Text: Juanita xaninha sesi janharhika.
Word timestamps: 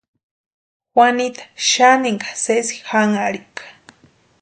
Juanita 0.93 1.43
xaninha 1.69 2.29
sesi 2.43 2.75
janharhika. 2.89 3.63